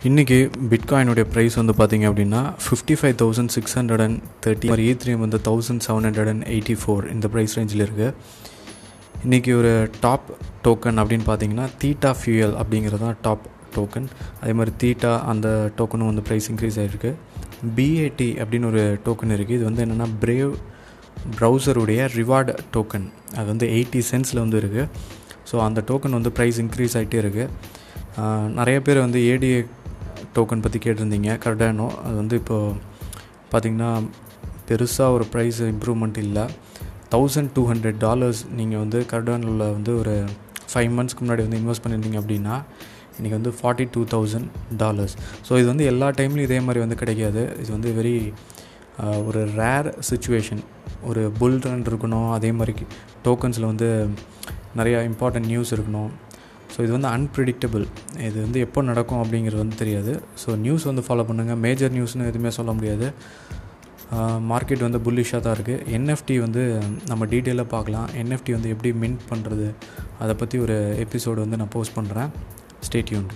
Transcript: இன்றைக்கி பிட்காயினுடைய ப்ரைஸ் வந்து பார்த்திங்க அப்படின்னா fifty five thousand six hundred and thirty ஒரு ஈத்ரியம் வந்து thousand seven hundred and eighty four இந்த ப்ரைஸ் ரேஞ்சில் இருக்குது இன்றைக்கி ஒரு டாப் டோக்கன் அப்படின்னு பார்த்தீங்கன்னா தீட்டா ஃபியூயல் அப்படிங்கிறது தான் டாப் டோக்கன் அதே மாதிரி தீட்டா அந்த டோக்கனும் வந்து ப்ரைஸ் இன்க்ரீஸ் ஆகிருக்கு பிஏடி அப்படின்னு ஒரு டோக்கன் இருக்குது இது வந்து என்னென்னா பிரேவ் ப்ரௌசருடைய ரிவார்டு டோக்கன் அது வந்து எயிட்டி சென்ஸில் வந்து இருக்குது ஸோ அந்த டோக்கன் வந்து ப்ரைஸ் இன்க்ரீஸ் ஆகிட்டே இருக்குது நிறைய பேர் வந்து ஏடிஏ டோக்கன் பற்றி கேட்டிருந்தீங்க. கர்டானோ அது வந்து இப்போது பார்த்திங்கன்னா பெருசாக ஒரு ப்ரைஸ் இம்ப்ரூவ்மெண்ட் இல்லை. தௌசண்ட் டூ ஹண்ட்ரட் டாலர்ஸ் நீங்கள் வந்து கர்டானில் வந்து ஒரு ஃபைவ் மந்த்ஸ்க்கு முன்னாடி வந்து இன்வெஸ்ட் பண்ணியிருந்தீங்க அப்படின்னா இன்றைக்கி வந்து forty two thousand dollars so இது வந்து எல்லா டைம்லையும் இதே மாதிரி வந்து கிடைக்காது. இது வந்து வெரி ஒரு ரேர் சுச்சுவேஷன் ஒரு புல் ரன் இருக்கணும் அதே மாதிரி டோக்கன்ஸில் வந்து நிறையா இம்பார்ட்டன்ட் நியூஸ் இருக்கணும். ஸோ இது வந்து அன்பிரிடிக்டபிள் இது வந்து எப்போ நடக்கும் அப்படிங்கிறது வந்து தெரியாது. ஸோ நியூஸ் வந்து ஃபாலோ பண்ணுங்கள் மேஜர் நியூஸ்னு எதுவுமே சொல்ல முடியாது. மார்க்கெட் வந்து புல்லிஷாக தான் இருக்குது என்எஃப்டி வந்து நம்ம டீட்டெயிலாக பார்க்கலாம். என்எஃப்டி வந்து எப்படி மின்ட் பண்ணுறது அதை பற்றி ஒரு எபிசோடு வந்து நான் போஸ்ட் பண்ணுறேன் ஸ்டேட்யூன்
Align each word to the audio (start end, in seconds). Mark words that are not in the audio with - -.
இன்றைக்கி 0.00 0.36
பிட்காயினுடைய 0.70 1.24
ப்ரைஸ் 1.30 1.54
வந்து 1.54 1.74
பார்த்திங்க 1.76 2.06
அப்படின்னா 2.08 2.40
fifty 2.64 2.94
five 2.94 3.14
thousand 3.14 3.52
six 3.54 3.74
hundred 3.78 4.02
and 4.04 4.18
thirty 4.44 4.66
ஒரு 4.72 4.82
ஈத்ரியம் 4.90 5.22
வந்து 5.24 5.38
thousand 5.46 5.82
seven 5.86 6.04
hundred 6.04 6.30
and 6.32 6.44
eighty 6.46 6.74
four 6.80 7.04
இந்த 7.12 7.26
ப்ரைஸ் 7.28 7.54
ரேஞ்சில் 7.58 7.82
இருக்குது 7.86 8.12
இன்றைக்கி 9.24 9.52
ஒரு 9.52 9.70
டாப் 10.00 10.26
டோக்கன் 10.64 10.98
அப்படின்னு 10.98 11.26
பார்த்தீங்கன்னா 11.28 11.68
தீட்டா 11.78 12.10
ஃபியூயல் 12.18 12.54
அப்படிங்கிறது 12.56 13.02
தான் 13.04 13.16
டாப் 13.22 13.46
டோக்கன் 13.76 14.08
அதே 14.40 14.52
மாதிரி 14.52 14.74
தீட்டா 14.82 15.12
அந்த 15.26 15.48
டோக்கனும் 15.78 16.10
வந்து 16.10 16.24
ப்ரைஸ் 16.28 16.48
இன்க்ரீஸ் 16.50 16.78
ஆகிருக்கு 16.78 17.12
பிஏடி 17.76 18.30
அப்படின்னு 18.42 18.68
ஒரு 18.72 18.84
டோக்கன் 19.06 19.34
இருக்குது 19.36 19.58
இது 19.58 19.64
வந்து 19.64 19.84
என்னென்னா 19.86 20.08
பிரேவ் 20.22 20.52
ப்ரௌசருடைய 21.36 22.10
ரிவார்டு 22.16 22.54
டோக்கன் 22.74 23.08
அது 23.36 23.46
வந்து 23.46 23.68
எயிட்டி 23.70 24.02
சென்ஸில் 24.10 24.42
வந்து 24.44 24.60
இருக்குது 24.62 24.86
ஸோ 25.50 25.56
அந்த 25.64 25.80
டோக்கன் 25.88 26.18
வந்து 26.18 26.32
ப்ரைஸ் 26.36 26.60
இன்க்ரீஸ் 26.62 26.96
ஆகிட்டே 26.96 27.20
இருக்குது 27.22 27.74
நிறைய 28.54 28.76
பேர் 28.80 28.98
வந்து 28.98 29.20
ஏடிஏ 29.30 29.58
டோக்கன் 30.36 30.64
பற்றி 30.64 30.78
கேட்டிருந்தீங்க. 30.86 31.30
கர்டானோ 31.44 31.88
அது 32.04 32.14
வந்து 32.22 32.36
இப்போது 32.42 32.74
பார்த்திங்கன்னா 33.52 33.90
பெருசாக 34.68 35.16
ஒரு 35.16 35.24
ப்ரைஸ் 35.32 35.60
இம்ப்ரூவ்மெண்ட் 35.72 36.18
இல்லை. 36.26 36.44
தௌசண்ட் 37.14 37.50
டூ 37.56 37.62
ஹண்ட்ரட் 37.70 37.98
டாலர்ஸ் 38.04 38.40
நீங்கள் 38.58 38.80
வந்து 38.84 39.00
கர்டானில் 39.12 39.64
வந்து 39.76 39.92
ஒரு 40.02 40.14
ஃபைவ் 40.70 40.90
மந்த்ஸ்க்கு 40.96 41.24
முன்னாடி 41.24 41.42
வந்து 41.46 41.58
இன்வெஸ்ட் 41.62 41.84
பண்ணியிருந்தீங்க 41.84 42.20
அப்படின்னா 42.22 42.54
இன்றைக்கி 43.18 43.34
வந்து 43.38 43.52
forty 43.58 43.84
two 43.94 44.00
thousand 44.14 44.48
dollars 44.82 45.14
so 45.48 45.52
இது 45.60 45.66
வந்து 45.72 45.84
எல்லா 45.92 46.08
டைம்லையும் 46.18 46.48
இதே 46.48 46.58
மாதிரி 46.66 46.80
வந்து 46.84 46.98
கிடைக்காது. 47.02 47.42
இது 47.62 47.70
வந்து 47.76 47.90
வெரி 47.98 48.14
ஒரு 49.28 49.40
ரேர் 49.60 49.88
சுச்சுவேஷன் 50.08 50.60
ஒரு 51.08 51.22
புல் 51.38 51.58
ரன் 51.66 51.86
இருக்கணும் 51.90 52.28
அதே 52.36 52.50
மாதிரி 52.58 52.84
டோக்கன்ஸில் 53.26 53.66
வந்து 53.72 53.88
நிறையா 54.78 54.98
இம்பார்ட்டன்ட் 55.10 55.48
நியூஸ் 55.52 55.72
இருக்கணும். 55.76 56.10
ஸோ 56.76 56.82
இது 56.84 56.92
வந்து 56.96 57.10
அன்பிரிடிக்டபிள் 57.16 57.84
இது 58.28 58.36
வந்து 58.46 58.58
எப்போ 58.66 58.80
நடக்கும் 58.88 59.20
அப்படிங்கிறது 59.22 59.60
வந்து 59.64 59.76
தெரியாது. 59.82 60.14
ஸோ 60.42 60.48
நியூஸ் 60.64 60.84
வந்து 60.90 61.04
ஃபாலோ 61.06 61.24
பண்ணுங்கள் 61.28 61.60
மேஜர் 61.66 61.94
நியூஸ்னு 61.96 62.28
எதுவுமே 62.32 62.50
சொல்ல 62.58 62.72
முடியாது. 62.78 63.08
மார்க்கெட் 64.50 64.84
வந்து 64.86 64.98
புல்லிஷாக 65.06 65.40
தான் 65.44 65.54
இருக்குது 65.56 65.84
என்எஃப்டி 65.96 66.34
வந்து 66.44 66.62
நம்ம 67.10 67.22
டீட்டெயிலாக 67.32 67.68
பார்க்கலாம். 67.72 68.08
என்எஃப்டி 68.22 68.52
வந்து 68.56 68.72
எப்படி 68.74 68.90
மின்ட் 69.02 69.24
பண்ணுறது 69.30 69.68
அதை 70.24 70.34
பற்றி 70.42 70.58
ஒரு 70.66 70.76
எபிசோடு 71.04 71.38
வந்து 71.44 71.60
நான் 71.62 71.72
போஸ்ட் 71.76 71.96
பண்ணுறேன் 71.98 72.30
ஸ்டேட்யூன் 72.88 73.28